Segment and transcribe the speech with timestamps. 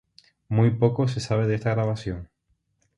[0.47, 2.27] Muy poco se sabe de esta grabación.